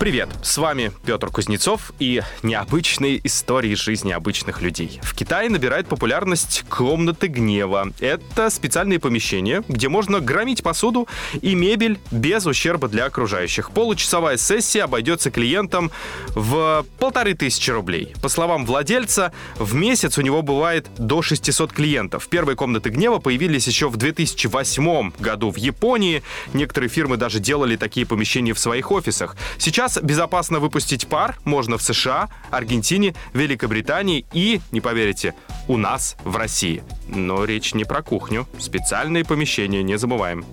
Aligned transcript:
Привет, 0.00 0.30
с 0.42 0.56
вами 0.56 0.92
Петр 1.04 1.28
Кузнецов 1.28 1.92
и 1.98 2.22
необычные 2.42 3.20
истории 3.22 3.74
жизни 3.74 4.12
обычных 4.12 4.62
людей. 4.62 4.98
В 5.02 5.14
Китае 5.14 5.50
набирает 5.50 5.88
популярность 5.88 6.64
комнаты 6.70 7.26
гнева. 7.26 7.92
Это 8.00 8.48
специальные 8.48 8.98
помещения, 8.98 9.62
где 9.68 9.90
можно 9.90 10.20
громить 10.20 10.62
посуду 10.62 11.06
и 11.42 11.54
мебель 11.54 11.98
без 12.10 12.46
ущерба 12.46 12.88
для 12.88 13.04
окружающих. 13.04 13.72
Получасовая 13.72 14.38
сессия 14.38 14.84
обойдется 14.84 15.30
клиентам 15.30 15.90
в 16.28 16.86
полторы 16.98 17.34
тысячи 17.34 17.70
рублей. 17.70 18.14
По 18.22 18.30
словам 18.30 18.64
владельца, 18.64 19.34
в 19.56 19.74
месяц 19.74 20.16
у 20.16 20.22
него 20.22 20.40
бывает 20.40 20.86
до 20.96 21.20
600 21.20 21.74
клиентов. 21.74 22.26
Первые 22.28 22.56
комнаты 22.56 22.88
гнева 22.88 23.18
появились 23.18 23.66
еще 23.66 23.90
в 23.90 23.98
2008 23.98 25.12
году 25.18 25.50
в 25.50 25.58
Японии. 25.58 26.22
Некоторые 26.54 26.88
фирмы 26.88 27.18
даже 27.18 27.38
делали 27.38 27.76
такие 27.76 28.06
помещения 28.06 28.54
в 28.54 28.58
своих 28.58 28.90
офисах. 28.90 29.36
Сейчас 29.58 29.89
Сейчас 29.90 30.04
безопасно 30.04 30.60
выпустить 30.60 31.08
пар 31.08 31.36
можно 31.44 31.76
в 31.76 31.82
США, 31.82 32.28
Аргентине, 32.50 33.14
Великобритании 33.34 34.24
и, 34.32 34.60
не 34.70 34.80
поверите, 34.80 35.34
у 35.66 35.76
нас 35.76 36.16
в 36.22 36.36
России. 36.36 36.84
Но 37.08 37.44
речь 37.44 37.74
не 37.74 37.84
про 37.84 38.00
кухню. 38.00 38.46
Специальные 38.58 39.24
помещения, 39.24 39.82
не 39.82 39.98
забываем. 39.98 40.44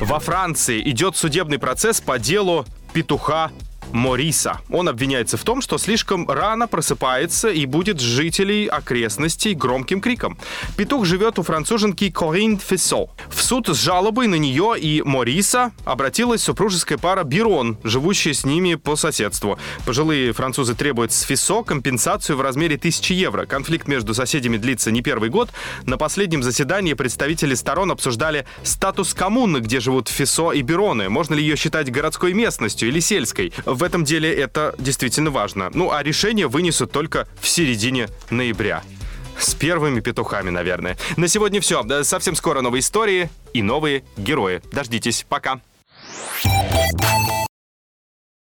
Во 0.00 0.18
Франции 0.18 0.80
идет 0.88 1.16
судебный 1.16 1.58
процесс 1.58 2.00
по 2.00 2.18
делу 2.18 2.64
петуха 2.94 3.50
Мориса. 3.92 4.60
Он 4.70 4.88
обвиняется 4.88 5.36
в 5.36 5.42
том, 5.42 5.60
что 5.60 5.78
слишком 5.78 6.28
рано 6.28 6.68
просыпается 6.68 7.48
и 7.48 7.66
будет 7.66 8.00
жителей 8.00 8.66
окрестностей 8.66 9.54
громким 9.54 10.00
криком. 10.00 10.38
Петух 10.76 11.04
живет 11.04 11.38
у 11.38 11.42
француженки 11.42 12.10
Корин 12.10 12.58
Фессо. 12.58 13.08
В 13.28 13.42
суд 13.42 13.68
с 13.68 13.80
жалобой 13.80 14.26
на 14.26 14.36
нее 14.36 14.74
и 14.78 15.02
Мориса 15.02 15.72
обратилась 15.84 16.42
супружеская 16.42 16.98
пара 16.98 17.24
Бирон, 17.24 17.78
живущая 17.84 18.34
с 18.34 18.44
ними 18.44 18.74
по 18.74 18.96
соседству. 18.96 19.58
Пожилые 19.84 20.32
французы 20.32 20.74
требуют 20.74 21.12
с 21.12 21.22
Фессо 21.22 21.62
компенсацию 21.62 22.36
в 22.36 22.40
размере 22.40 22.76
1000 22.76 23.14
евро. 23.14 23.46
Конфликт 23.46 23.88
между 23.88 24.14
соседями 24.14 24.56
длится 24.56 24.90
не 24.90 25.02
первый 25.02 25.30
год. 25.30 25.50
На 25.84 25.96
последнем 25.96 26.42
заседании 26.42 26.94
представители 26.94 27.54
сторон 27.54 27.90
обсуждали 27.90 28.46
статус 28.62 29.14
коммуны, 29.14 29.58
где 29.58 29.80
живут 29.80 30.08
Фессо 30.08 30.52
и 30.52 30.62
Бироны. 30.62 31.08
Можно 31.08 31.34
ли 31.34 31.42
ее 31.42 31.56
считать 31.56 31.90
городской 31.90 32.32
местностью 32.32 32.88
или 32.88 33.00
сельской? 33.00 33.52
В 33.76 33.82
этом 33.82 34.04
деле 34.04 34.32
это 34.32 34.74
действительно 34.78 35.30
важно. 35.30 35.68
Ну, 35.74 35.92
а 35.92 36.02
решение 36.02 36.48
вынесут 36.48 36.92
только 36.92 37.28
в 37.38 37.46
середине 37.46 38.08
ноября. 38.30 38.82
С 39.38 39.54
первыми 39.54 40.00
петухами, 40.00 40.48
наверное. 40.48 40.96
На 41.18 41.28
сегодня 41.28 41.60
все. 41.60 41.84
Совсем 42.02 42.34
скоро 42.36 42.62
новые 42.62 42.80
истории 42.80 43.28
и 43.52 43.60
новые 43.60 44.04
герои. 44.16 44.62
Дождитесь. 44.72 45.26
Пока. 45.28 45.60